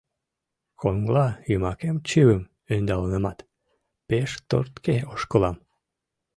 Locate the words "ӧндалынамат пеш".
2.75-4.31